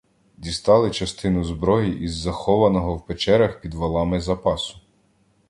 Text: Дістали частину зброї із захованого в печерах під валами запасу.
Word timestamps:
Дістали 0.37 0.91
частину 0.91 1.43
зброї 1.43 1.99
із 2.03 2.15
захованого 2.15 2.95
в 2.95 3.05
печерах 3.05 3.61
під 3.61 3.73
валами 3.73 4.21
запасу. 4.21 4.77